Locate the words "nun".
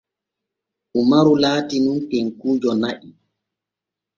1.83-1.99